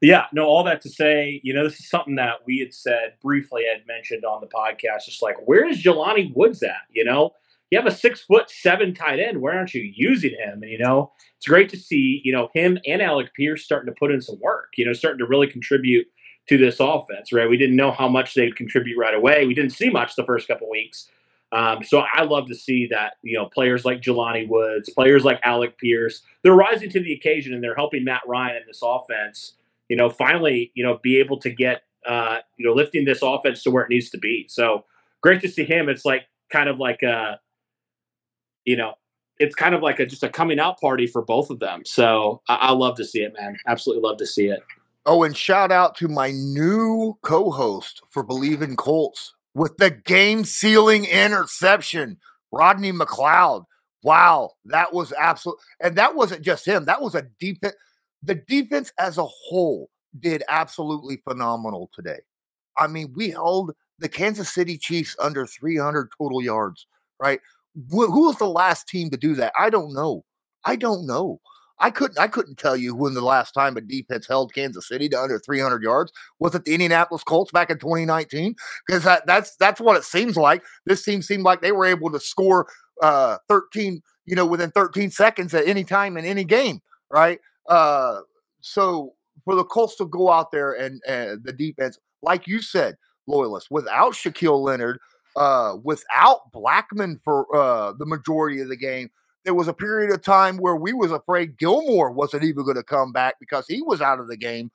yeah, 0.00 0.26
no, 0.32 0.44
all 0.44 0.64
that 0.64 0.80
to 0.82 0.88
say, 0.88 1.40
you 1.42 1.52
know, 1.52 1.64
this 1.64 1.80
is 1.80 1.88
something 1.88 2.16
that 2.16 2.36
we 2.46 2.58
had 2.58 2.72
said 2.72 3.14
briefly, 3.20 3.64
I 3.68 3.78
had 3.78 3.86
mentioned 3.86 4.24
on 4.24 4.40
the 4.40 4.46
podcast, 4.46 5.06
just 5.06 5.22
like, 5.22 5.36
where 5.46 5.68
is 5.68 5.82
Jelani 5.82 6.32
Woods 6.34 6.62
at? 6.62 6.82
You 6.90 7.04
know, 7.04 7.32
you 7.70 7.78
have 7.78 7.86
a 7.86 7.94
six 7.94 8.20
foot 8.20 8.48
seven 8.48 8.94
tight 8.94 9.18
end. 9.18 9.40
Where 9.40 9.54
aren't 9.54 9.74
you 9.74 9.82
using 9.82 10.30
him? 10.30 10.62
And, 10.62 10.70
you 10.70 10.78
know, 10.78 11.12
it's 11.36 11.46
great 11.46 11.68
to 11.70 11.76
see, 11.76 12.20
you 12.24 12.32
know, 12.32 12.48
him 12.54 12.78
and 12.86 13.02
Alec 13.02 13.34
Pierce 13.34 13.64
starting 13.64 13.92
to 13.92 13.98
put 13.98 14.12
in 14.12 14.20
some 14.20 14.38
work, 14.40 14.72
you 14.76 14.86
know, 14.86 14.92
starting 14.92 15.18
to 15.18 15.26
really 15.26 15.48
contribute 15.48 16.06
to 16.48 16.56
this 16.56 16.80
offense, 16.80 17.32
right? 17.32 17.50
We 17.50 17.58
didn't 17.58 17.76
know 17.76 17.92
how 17.92 18.08
much 18.08 18.34
they'd 18.34 18.56
contribute 18.56 18.98
right 18.98 19.14
away. 19.14 19.46
We 19.46 19.54
didn't 19.54 19.72
see 19.72 19.90
much 19.90 20.16
the 20.16 20.24
first 20.24 20.48
couple 20.48 20.70
weeks. 20.70 21.08
Um, 21.50 21.82
so 21.82 22.02
I 22.12 22.24
love 22.24 22.46
to 22.48 22.54
see 22.54 22.88
that 22.90 23.14
you 23.22 23.38
know 23.38 23.46
players 23.46 23.84
like 23.84 24.00
Jelani 24.00 24.48
Woods, 24.48 24.90
players 24.90 25.24
like 25.24 25.40
Alec 25.44 25.78
Pierce, 25.78 26.22
they're 26.42 26.52
rising 26.52 26.90
to 26.90 27.00
the 27.00 27.12
occasion 27.12 27.54
and 27.54 27.62
they're 27.62 27.74
helping 27.74 28.04
Matt 28.04 28.22
Ryan 28.26 28.56
in 28.56 28.62
this 28.66 28.80
offense. 28.82 29.54
You 29.88 29.96
know, 29.96 30.10
finally, 30.10 30.70
you 30.74 30.84
know, 30.84 30.98
be 31.02 31.18
able 31.18 31.38
to 31.40 31.50
get 31.50 31.82
uh, 32.06 32.38
you 32.56 32.66
know 32.66 32.74
lifting 32.74 33.04
this 33.04 33.20
offense 33.22 33.62
to 33.62 33.70
where 33.70 33.84
it 33.84 33.90
needs 33.90 34.10
to 34.10 34.18
be. 34.18 34.46
So 34.48 34.84
great 35.22 35.40
to 35.42 35.48
see 35.48 35.64
him. 35.64 35.88
It's 35.88 36.04
like 36.04 36.24
kind 36.50 36.68
of 36.68 36.78
like 36.78 37.02
a, 37.02 37.40
you 38.64 38.76
know, 38.76 38.94
it's 39.38 39.54
kind 39.54 39.74
of 39.74 39.82
like 39.82 40.00
a 40.00 40.06
just 40.06 40.22
a 40.22 40.28
coming 40.28 40.58
out 40.58 40.78
party 40.80 41.06
for 41.06 41.22
both 41.22 41.48
of 41.48 41.60
them. 41.60 41.82
So 41.86 42.42
I, 42.48 42.54
I 42.56 42.72
love 42.72 42.96
to 42.96 43.04
see 43.04 43.20
it, 43.20 43.34
man. 43.38 43.56
Absolutely 43.66 44.06
love 44.06 44.18
to 44.18 44.26
see 44.26 44.48
it. 44.48 44.60
Oh, 45.06 45.22
and 45.22 45.34
shout 45.34 45.72
out 45.72 45.94
to 45.96 46.08
my 46.08 46.30
new 46.30 47.16
co-host 47.22 48.02
for 48.10 48.22
Believe 48.22 48.60
in 48.60 48.76
Colts 48.76 49.34
with 49.58 49.76
the 49.76 49.90
game 49.90 50.44
sealing 50.44 51.04
interception, 51.04 52.16
Rodney 52.52 52.92
McLeod. 52.92 53.64
Wow, 54.04 54.52
that 54.66 54.94
was 54.94 55.12
absolute, 55.12 55.58
and 55.80 55.96
that 55.96 56.14
wasn't 56.14 56.42
just 56.42 56.64
him. 56.64 56.84
That 56.84 57.02
was 57.02 57.16
a 57.16 57.26
defense. 57.40 57.74
The 58.22 58.36
defense 58.36 58.92
as 58.98 59.18
a 59.18 59.26
whole 59.26 59.90
did 60.20 60.44
absolutely 60.48 61.20
phenomenal 61.28 61.90
today. 61.92 62.20
I 62.78 62.86
mean, 62.86 63.12
we 63.16 63.30
held 63.30 63.72
the 63.98 64.08
Kansas 64.08 64.54
City 64.54 64.78
Chiefs 64.78 65.16
under 65.18 65.46
300 65.46 66.10
total 66.16 66.40
yards, 66.40 66.86
right? 67.20 67.40
Who 67.90 68.26
was 68.26 68.38
the 68.38 68.46
last 68.46 68.88
team 68.88 69.10
to 69.10 69.16
do 69.16 69.34
that? 69.34 69.52
I 69.58 69.70
don't 69.70 69.92
know. 69.92 70.24
I 70.64 70.76
don't 70.76 71.06
know. 71.06 71.40
I 71.80 71.90
couldn't. 71.90 72.18
I 72.18 72.26
couldn't 72.26 72.58
tell 72.58 72.76
you 72.76 72.94
when 72.94 73.14
the 73.14 73.20
last 73.20 73.52
time 73.52 73.76
a 73.76 73.80
defense 73.80 74.26
held 74.26 74.52
Kansas 74.52 74.88
City 74.88 75.08
to 75.10 75.20
under 75.20 75.38
300 75.38 75.82
yards 75.82 76.12
was 76.38 76.54
it 76.54 76.64
the 76.64 76.74
Indianapolis 76.74 77.22
Colts 77.22 77.52
back 77.52 77.70
in 77.70 77.78
2019? 77.78 78.54
Because 78.86 79.04
that, 79.04 79.26
that's 79.26 79.56
that's 79.56 79.80
what 79.80 79.96
it 79.96 80.04
seems 80.04 80.36
like. 80.36 80.62
This 80.86 81.04
team 81.04 81.22
seemed 81.22 81.44
like 81.44 81.60
they 81.60 81.72
were 81.72 81.86
able 81.86 82.10
to 82.10 82.20
score 82.20 82.66
uh, 83.02 83.38
13, 83.48 84.02
you 84.26 84.34
know, 84.34 84.46
within 84.46 84.70
13 84.70 85.10
seconds 85.10 85.54
at 85.54 85.68
any 85.68 85.84
time 85.84 86.16
in 86.16 86.24
any 86.24 86.44
game, 86.44 86.80
right? 87.10 87.38
Uh, 87.68 88.20
so 88.60 89.14
for 89.44 89.54
the 89.54 89.64
Colts 89.64 89.96
to 89.96 90.06
go 90.06 90.30
out 90.30 90.50
there 90.50 90.72
and 90.72 91.00
the 91.06 91.52
defense, 91.52 91.98
like 92.22 92.46
you 92.46 92.60
said, 92.60 92.96
loyalists, 93.26 93.70
without 93.70 94.14
Shaquille 94.14 94.60
Leonard, 94.60 94.98
uh, 95.36 95.76
without 95.84 96.52
Blackmon 96.52 97.20
for 97.22 97.46
uh, 97.54 97.92
the 97.92 98.06
majority 98.06 98.60
of 98.60 98.68
the 98.68 98.76
game, 98.76 99.10
there 99.48 99.54
was 99.54 99.66
a 99.66 99.72
period 99.72 100.12
of 100.12 100.20
time 100.20 100.58
where 100.58 100.76
we 100.76 100.92
was 100.92 101.10
afraid 101.10 101.56
Gilmore 101.56 102.10
wasn't 102.10 102.44
even 102.44 102.64
going 102.64 102.76
to 102.76 102.82
come 102.82 103.12
back 103.12 103.36
because 103.40 103.66
he 103.66 103.80
was 103.80 104.02
out 104.02 104.20
of 104.20 104.28
the 104.28 104.36
game, 104.36 104.70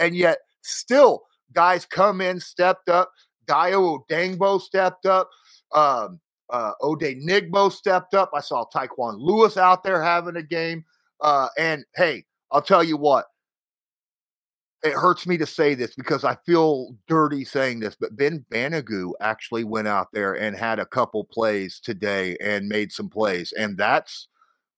and 0.00 0.16
yet 0.16 0.38
still 0.62 1.22
guys 1.52 1.86
come 1.86 2.20
in, 2.20 2.40
stepped 2.40 2.88
up. 2.88 3.12
Dayo 3.46 4.00
Odeyingbo 4.00 4.60
stepped 4.60 5.06
up. 5.06 5.30
Um, 5.72 6.18
uh, 6.50 6.72
Odenigbo 6.82 7.70
stepped 7.70 8.14
up. 8.14 8.32
I 8.34 8.40
saw 8.40 8.64
Tyquan 8.74 9.14
Lewis 9.20 9.56
out 9.56 9.84
there 9.84 10.02
having 10.02 10.34
a 10.34 10.42
game. 10.42 10.84
Uh, 11.20 11.46
and 11.56 11.84
hey, 11.94 12.24
I'll 12.50 12.60
tell 12.60 12.82
you 12.82 12.96
what, 12.96 13.26
it 14.86 14.94
hurts 14.94 15.26
me 15.26 15.36
to 15.38 15.46
say 15.46 15.74
this 15.74 15.94
because 15.94 16.24
I 16.24 16.36
feel 16.46 16.96
dirty 17.08 17.44
saying 17.44 17.80
this, 17.80 17.96
but 17.98 18.16
Ben 18.16 18.44
Banogu 18.50 19.12
actually 19.20 19.64
went 19.64 19.88
out 19.88 20.08
there 20.12 20.34
and 20.34 20.56
had 20.56 20.78
a 20.78 20.86
couple 20.86 21.24
plays 21.24 21.80
today 21.80 22.36
and 22.40 22.68
made 22.68 22.92
some 22.92 23.08
plays, 23.08 23.52
and 23.52 23.76
that's 23.76 24.28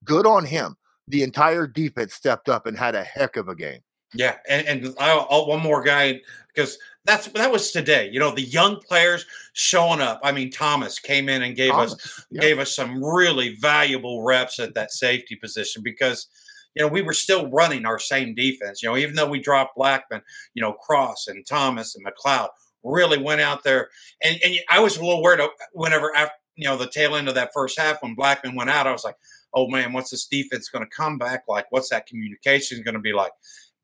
good 0.04 0.26
on 0.26 0.44
him. 0.44 0.76
The 1.06 1.22
entire 1.22 1.66
defense 1.66 2.14
stepped 2.14 2.48
up 2.48 2.66
and 2.66 2.76
had 2.76 2.94
a 2.94 3.04
heck 3.04 3.36
of 3.36 3.48
a 3.48 3.54
game. 3.54 3.80
Yeah, 4.14 4.36
and, 4.48 4.66
and 4.66 4.94
I'll, 4.98 5.26
I'll, 5.30 5.46
one 5.46 5.60
more 5.60 5.82
guy 5.82 6.20
because 6.54 6.78
that's 7.04 7.26
that 7.28 7.52
was 7.52 7.72
today. 7.72 8.08
You 8.10 8.20
know, 8.20 8.34
the 8.34 8.42
young 8.42 8.80
players 8.80 9.26
showing 9.52 10.00
up. 10.00 10.20
I 10.24 10.32
mean, 10.32 10.50
Thomas 10.50 10.98
came 10.98 11.28
in 11.28 11.42
and 11.42 11.54
gave 11.54 11.72
Thomas, 11.72 11.92
us 11.92 12.26
yeah. 12.30 12.40
gave 12.40 12.58
us 12.58 12.74
some 12.74 13.04
really 13.04 13.56
valuable 13.56 14.22
reps 14.22 14.58
at 14.60 14.74
that 14.74 14.92
safety 14.92 15.36
position 15.36 15.82
because 15.82 16.28
you 16.74 16.82
know, 16.82 16.88
we 16.88 17.02
were 17.02 17.12
still 17.12 17.50
running 17.50 17.86
our 17.86 17.98
same 17.98 18.34
defense. 18.34 18.82
You 18.82 18.88
know, 18.88 18.96
even 18.96 19.16
though 19.16 19.28
we 19.28 19.40
dropped 19.40 19.76
Blackmon, 19.76 20.22
you 20.54 20.62
know, 20.62 20.72
Cross 20.72 21.26
and 21.28 21.46
Thomas 21.46 21.96
and 21.96 22.04
McLeod 22.06 22.48
really 22.84 23.18
went 23.18 23.40
out 23.40 23.64
there. 23.64 23.88
And, 24.22 24.38
and 24.44 24.54
I 24.70 24.80
was 24.80 24.96
a 24.96 25.04
little 25.04 25.22
worried 25.22 25.46
whenever, 25.72 26.14
after, 26.14 26.34
you 26.56 26.68
know, 26.68 26.76
the 26.76 26.90
tail 26.90 27.16
end 27.16 27.28
of 27.28 27.34
that 27.34 27.50
first 27.54 27.78
half 27.78 28.02
when 28.02 28.16
Blackmon 28.16 28.56
went 28.56 28.70
out, 28.70 28.86
I 28.86 28.92
was 28.92 29.04
like, 29.04 29.16
oh 29.54 29.68
man, 29.68 29.92
what's 29.92 30.10
this 30.10 30.26
defense 30.26 30.68
going 30.68 30.84
to 30.84 30.96
come 30.96 31.18
back 31.18 31.44
like? 31.48 31.66
What's 31.70 31.90
that 31.90 32.06
communication 32.06 32.82
going 32.82 32.94
to 32.94 33.00
be 33.00 33.12
like? 33.12 33.32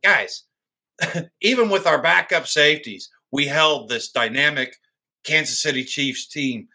Guys, 0.03 0.45
even 1.41 1.71
with 1.71 1.87
our 1.87 2.03
backup 2.03 2.47
safeties, 2.47 3.11
we 3.33 3.47
held 3.47 3.89
this 3.89 4.11
dynamic 4.11 4.77
Kansas 5.25 5.61
City 5.61 5.85
Chiefs 5.85 6.27
team 6.27 6.69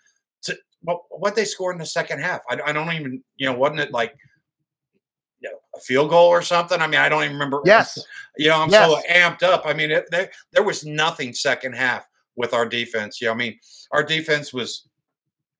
to 0.43 0.57
what, 0.81 1.01
what 1.09 1.35
they 1.35 1.45
scored 1.45 1.75
in 1.75 1.79
the 1.79 1.85
second 1.85 2.19
half. 2.19 2.41
I, 2.49 2.59
I 2.65 2.71
don't 2.71 2.91
even, 2.93 3.23
you 3.37 3.45
know, 3.45 3.57
wasn't 3.57 3.81
it 3.81 3.91
like 3.91 4.15
a 5.79 5.83
field 5.83 6.09
goal 6.09 6.27
or 6.27 6.41
something. 6.41 6.81
I 6.81 6.87
mean, 6.87 6.99
I 6.99 7.09
don't 7.09 7.23
even 7.23 7.35
remember. 7.35 7.61
Yes. 7.65 8.03
You 8.37 8.49
know, 8.49 8.61
I'm 8.61 8.69
yes. 8.69 8.89
so 8.89 9.01
amped 9.11 9.43
up. 9.43 9.63
I 9.65 9.73
mean, 9.73 9.91
it, 9.91 10.05
there, 10.11 10.29
there 10.51 10.63
was 10.63 10.85
nothing 10.85 11.33
second 11.33 11.73
half 11.73 12.07
with 12.35 12.53
our 12.53 12.65
defense. 12.65 13.19
You 13.19 13.27
know, 13.27 13.33
I 13.33 13.37
mean, 13.37 13.59
our 13.91 14.03
defense 14.03 14.53
was 14.53 14.87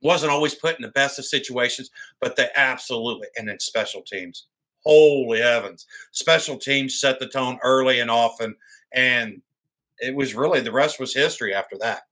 wasn't 0.01 0.31
always 0.31 0.55
put 0.55 0.77
in 0.77 0.81
the 0.81 0.89
best 0.89 1.19
of 1.19 1.25
situations, 1.25 1.89
but 2.21 2.35
they 2.35 2.47
absolutely 2.55 3.27
and 3.37 3.47
then 3.47 3.59
special 3.59 4.01
teams. 4.01 4.47
Holy 4.85 5.41
heavens. 5.41 5.85
Special 6.11 6.57
teams 6.57 6.99
set 6.99 7.19
the 7.19 7.27
tone 7.27 7.59
early 7.63 7.99
and 7.99 8.09
often. 8.09 8.55
And 8.93 9.41
it 9.99 10.15
was 10.15 10.35
really 10.35 10.61
the 10.61 10.71
rest 10.71 10.99
was 10.99 11.13
history 11.13 11.53
after 11.53 11.77
that. 11.79 12.03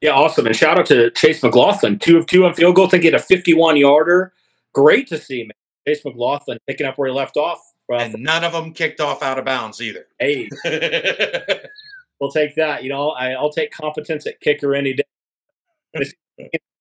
Yeah, 0.00 0.12
awesome. 0.12 0.46
And 0.46 0.56
shout 0.56 0.78
out 0.78 0.86
to 0.86 1.10
Chase 1.10 1.42
McLaughlin. 1.42 1.98
Two 1.98 2.18
of 2.18 2.26
two 2.26 2.44
on 2.44 2.54
field 2.54 2.76
goal, 2.76 2.88
thinking 2.88 3.14
a 3.14 3.18
51 3.18 3.76
yarder. 3.76 4.32
Great 4.72 5.06
to 5.08 5.18
see, 5.18 5.42
man. 5.42 5.52
Chase 5.86 6.04
McLaughlin 6.04 6.58
picking 6.66 6.86
up 6.86 6.98
where 6.98 7.08
he 7.08 7.14
left 7.14 7.36
off. 7.36 7.60
and 7.92 8.14
none 8.18 8.44
of 8.44 8.52
them 8.52 8.72
kicked 8.72 9.00
off 9.00 9.22
out 9.22 9.38
of 9.38 9.44
bounds 9.44 9.80
either. 9.80 10.06
Hey, 10.18 10.48
we'll 12.20 12.30
take 12.30 12.54
that. 12.56 12.82
You 12.82 12.90
know, 12.90 13.10
I, 13.10 13.40
will 13.40 13.52
take 13.52 13.70
competence 13.70 14.26
at 14.26 14.40
kicker 14.40 14.74
any 14.74 14.94
day. 14.94 15.04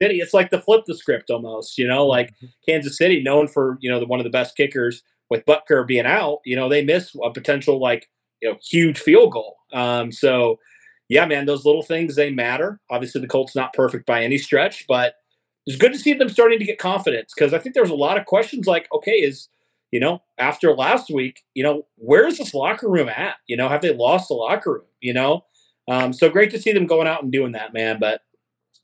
City, 0.02 0.20
it's 0.20 0.34
like 0.34 0.50
the 0.50 0.60
flip 0.60 0.84
the 0.86 0.96
script 0.96 1.30
almost. 1.30 1.78
You 1.78 1.88
know, 1.88 2.06
like 2.06 2.32
mm-hmm. 2.36 2.48
Kansas 2.68 2.98
City, 2.98 3.22
known 3.24 3.48
for 3.48 3.78
you 3.80 3.90
know 3.90 4.00
the, 4.00 4.06
one 4.06 4.20
of 4.20 4.26
the 4.26 4.30
best 4.30 4.58
kickers 4.58 5.04
with 5.30 5.46
Butker 5.46 5.88
being 5.88 6.06
out. 6.06 6.40
You 6.44 6.56
know, 6.56 6.68
they 6.68 6.84
miss 6.84 7.16
a 7.24 7.32
potential 7.32 7.80
like 7.80 8.10
you 8.42 8.50
know 8.50 8.58
huge 8.62 9.00
field 9.00 9.32
goal. 9.32 9.56
Um, 9.72 10.12
so 10.12 10.60
yeah, 11.08 11.26
man, 11.26 11.46
those 11.46 11.66
little 11.66 11.84
things 11.84 12.16
they 12.16 12.32
matter. 12.32 12.80
Obviously, 12.90 13.22
the 13.22 13.28
Colts 13.28 13.56
not 13.56 13.74
perfect 13.74 14.06
by 14.06 14.24
any 14.24 14.38
stretch, 14.38 14.86
but 14.88 15.16
it's 15.66 15.78
good 15.78 15.94
to 15.94 16.00
see 16.00 16.14
them 16.14 16.30
starting 16.30 16.60
to 16.60 16.66
get 16.66 16.78
confidence 16.78 17.34
because 17.36 17.54
I 17.54 17.60
think 17.60 17.76
there's 17.76 17.90
a 17.90 17.96
lot 17.96 18.18
of 18.18 18.26
questions 18.26 18.68
like, 18.68 18.88
okay, 18.94 19.12
is 19.12 19.50
you 19.92 20.00
know 20.00 20.22
after 20.38 20.74
last 20.76 21.10
week, 21.10 21.44
you 21.54 21.64
know 21.64 21.84
where's 21.96 22.38
this 22.38 22.54
locker 22.54 22.90
room 22.90 23.10
at? 23.10 23.36
You 23.48 23.58
know, 23.58 23.70
have 23.70 23.82
they 23.82 23.94
lost 23.94 24.28
the 24.28 24.36
locker 24.36 24.74
room? 24.74 24.86
You 25.02 25.14
know, 25.14 25.46
um, 25.88 26.14
so 26.14 26.30
great 26.30 26.52
to 26.52 26.60
see 26.60 26.72
them 26.72 26.86
going 26.86 27.08
out 27.08 27.24
and 27.24 27.32
doing 27.32 27.54
that, 27.54 27.74
man. 27.74 27.98
But 28.00 28.22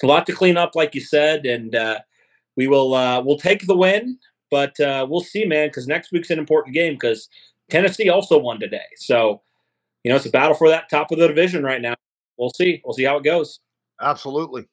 a 0.04 0.08
lot 0.08 0.26
to 0.26 0.34
clean 0.34 0.58
up, 0.58 0.72
like 0.76 0.96
you 0.96 1.02
said, 1.02 1.46
and 1.46 1.76
uh, 1.76 2.00
we 2.58 2.68
will 2.68 2.94
uh, 2.94 3.22
we'll 3.22 3.38
take 3.38 3.68
the 3.68 3.78
win, 3.78 4.18
but 4.50 4.80
uh, 4.80 5.06
we'll 5.10 5.22
see, 5.22 5.46
man, 5.46 5.68
because 5.68 5.88
next 5.88 6.12
week's 6.12 6.30
an 6.30 6.40
important 6.40 6.74
game 6.74 6.94
because 6.94 7.30
Tennessee 7.70 8.10
also 8.10 8.38
won 8.38 8.60
today, 8.60 8.80
so 8.98 9.42
you 10.04 10.10
know 10.10 10.16
it's 10.16 10.26
a 10.26 10.32
battle 10.32 10.56
for 10.56 10.70
that 10.70 10.90
top 10.90 11.12
of 11.12 11.20
the 11.20 11.28
division 11.28 11.64
right 11.64 11.82
now. 11.82 11.96
We'll 12.38 12.50
see. 12.50 12.82
We'll 12.84 12.94
see 12.94 13.04
how 13.04 13.18
it 13.18 13.24
goes. 13.24 13.60
Absolutely. 14.02 14.66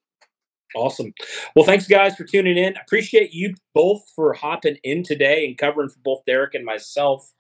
Awesome. 0.75 1.15
Well, 1.57 1.65
thanks 1.65 1.87
guys 1.87 2.17
for 2.17 2.25
tuning 2.25 2.59
in. 2.59 2.77
Appreciate 2.77 3.33
you 3.33 3.55
both 3.75 4.03
for 4.15 4.35
hopping 4.35 4.77
in 4.85 5.03
today 5.03 5.47
and 5.47 5.57
covering 5.57 5.89
for 5.89 5.99
both 6.05 6.25
Derek 6.27 6.55
and 6.55 6.65
myself. 6.65 7.33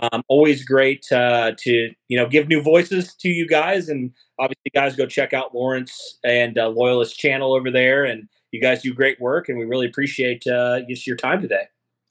Um, 0.00 0.22
always 0.28 0.64
great 0.64 1.10
uh, 1.10 1.52
to 1.58 1.90
you 2.08 2.18
know 2.18 2.28
give 2.28 2.46
new 2.46 2.62
voices 2.62 3.14
to 3.14 3.28
you 3.28 3.48
guys, 3.48 3.88
and 3.88 4.12
obviously, 4.38 4.70
guys, 4.72 4.94
go 4.94 5.06
check 5.06 5.32
out 5.32 5.54
Lawrence 5.54 6.18
and 6.22 6.56
uh, 6.56 6.68
Loyalist 6.68 7.18
channel 7.18 7.52
over 7.52 7.70
there, 7.70 8.04
and 8.04 8.28
you 8.52 8.60
guys 8.60 8.82
do 8.82 8.94
great 8.94 9.20
work, 9.20 9.48
and 9.48 9.58
we 9.58 9.64
really 9.64 9.86
appreciate 9.86 10.46
uh, 10.46 10.80
just 10.88 11.06
your 11.06 11.16
time 11.16 11.42
today. 11.42 11.64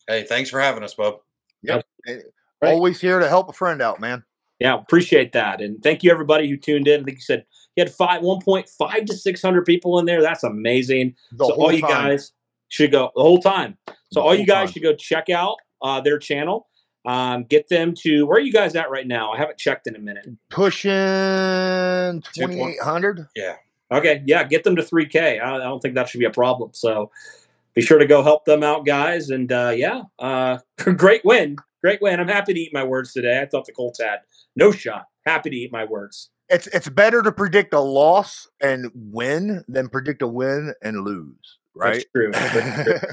Hey, 0.08 0.24
thanks 0.24 0.50
for 0.50 0.60
having 0.60 0.84
us, 0.84 0.96
Bob. 0.96 1.20
Yep. 1.64 1.86
Right. 2.08 2.24
Always 2.62 3.00
here 3.00 3.20
to 3.20 3.30
help 3.30 3.48
a 3.50 3.54
friend 3.54 3.82
out, 3.82 4.02
man. 4.02 4.24
Yeah, 4.60 4.76
appreciate 4.76 5.32
that, 5.34 5.62
and 5.62 5.82
thank 5.82 6.04
you 6.04 6.12
everybody 6.12 6.50
who 6.50 6.58
tuned 6.58 6.90
in. 6.90 7.02
I 7.02 7.04
think 7.04 7.18
you 7.20 7.22
said 7.22 7.46
you 7.78 7.84
had 7.84 7.94
five, 7.94 8.24
one 8.24 8.42
point 8.42 8.68
five 8.68 9.06
to 9.06 9.16
six 9.16 9.42
hundred 9.42 9.66
people 9.66 10.00
in 10.00 10.06
there. 10.06 10.22
That's 10.22 10.44
amazing. 10.44 11.16
The 11.32 11.46
so 11.46 11.54
all 11.54 11.72
you 11.72 11.82
time. 11.82 11.90
guys 11.90 12.34
should 12.70 12.92
go 12.92 13.12
the 13.16 13.22
whole 13.22 13.40
time. 13.40 13.78
So 13.88 13.96
the 14.16 14.22
all 14.22 14.36
you 14.36 14.46
guys 14.46 14.70
time. 14.70 14.74
should 14.74 14.84
go 14.84 14.96
check 14.96 15.30
out 15.30 15.58
uh, 15.82 16.02
their 16.02 16.18
channel. 16.18 16.68
Um, 17.06 17.44
get 17.44 17.70
them 17.70 17.94
to 18.00 18.26
where 18.26 18.38
are 18.38 18.42
you 18.42 18.52
guys 18.52 18.76
at 18.76 18.90
right 18.90 19.08
now? 19.08 19.32
I 19.32 19.38
haven't 19.38 19.60
checked 19.60 19.86
in 19.86 19.96
a 19.96 20.00
minute. 20.00 20.28
Pushing 20.50 22.24
twenty 22.36 22.62
eight 22.62 22.82
hundred. 22.82 23.28
Yeah. 23.36 23.56
Okay. 23.92 24.24
Yeah. 24.26 24.44
Get 24.44 24.64
them 24.64 24.76
to 24.76 24.84
three 24.84 25.06
K. 25.06 25.40
I, 25.40 25.56
I 25.56 25.60
don't 25.60 25.80
think 25.80 25.94
that 25.94 26.10
should 26.10 26.20
be 26.20 26.26
a 26.26 26.32
problem. 26.32 26.72
So 26.74 27.12
be 27.76 27.84
sure 27.84 28.00
to 28.00 28.08
go 28.08 28.24
help 28.24 28.44
them 28.46 28.64
out, 28.64 28.88
guys. 28.88 29.30
And 29.30 29.52
uh, 29.52 29.74
yeah, 29.76 30.02
uh, 30.18 30.58
great 30.78 31.24
win. 31.24 31.58
Great 31.82 32.02
win. 32.02 32.20
I'm 32.20 32.28
happy 32.28 32.56
to 32.56 32.60
eat 32.60 32.74
my 32.74 32.84
words 32.84 33.14
today. 33.14 33.40
I 33.40 33.46
thought 33.46 33.66
the 33.66 33.72
Colts 33.72 34.02
had 34.02 34.22
no 34.56 34.72
shot. 34.72 35.06
Happy 35.28 35.52
to 35.52 35.56
eat 35.56 35.72
my 35.72 35.86
words 35.86 36.32
it's 36.50 36.68
it's 36.68 36.90
better 36.90 37.22
to 37.22 37.32
predict 37.32 37.74
a 37.74 37.80
loss 37.80 38.48
and 38.62 38.92
win 38.94 39.64
than 39.68 39.90
predict 39.90 40.22
a 40.22 40.28
win 40.28 40.74
and 40.82 41.04
lose. 41.04 41.58
Right? 41.76 41.94
That's 41.94 42.06
true. 42.16 42.32
That's 42.32 42.84
true. 42.84 43.10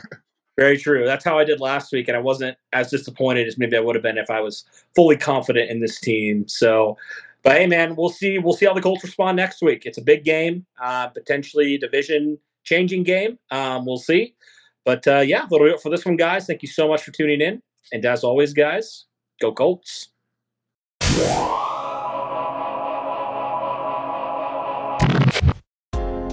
Very 0.57 0.79
true. 0.79 1.05
That's 1.05 1.25
how 1.25 1.37
I 1.37 1.45
did 1.45 1.61
last 1.61 1.91
week, 1.93 2.07
and 2.07 2.17
I 2.17 2.21
wasn't 2.21 2.57
as 2.73 2.89
disappointed 2.89 3.49
as 3.49 3.59
maybe 3.59 3.77
I 3.77 3.81
would 3.81 3.97
have 3.97 4.05
been 4.05 4.19
if 4.19 4.31
I 4.31 4.41
was 4.41 4.65
fully 4.95 5.17
confident 5.17 5.69
in 5.69 5.81
this 5.81 5.99
team. 5.99 6.47
So, 6.47 6.97
but 7.43 7.57
hey, 7.57 7.67
man, 7.67 7.97
we'll 7.97 8.09
see. 8.09 8.39
We'll 8.39 8.55
see 8.55 8.67
how 8.67 8.73
the 8.73 8.81
Colts 8.81 9.03
respond 9.03 9.37
next 9.37 9.63
week. 9.63 9.83
It's 9.85 9.99
a 9.99 10.03
big 10.03 10.23
game, 10.23 10.65
uh, 10.81 11.09
potentially 11.09 11.77
division 11.77 12.39
changing 12.63 13.03
game. 13.03 13.39
Um, 13.51 13.85
we'll 13.85 13.99
see. 13.99 14.37
But 14.85 15.07
uh, 15.09 15.21
yeah, 15.21 15.43
that'll 15.43 15.67
do 15.67 15.75
it 15.75 15.81
for 15.81 15.91
this 15.91 16.05
one, 16.05 16.17
guys. 16.17 16.47
Thank 16.47 16.63
you 16.63 16.69
so 16.69 16.87
much 16.87 17.03
for 17.03 17.11
tuning 17.11 17.41
in. 17.41 17.61
And 17.93 18.05
as 18.05 18.23
always, 18.23 18.53
guys, 18.53 19.07
go 19.41 19.53
Colts. 19.53 20.11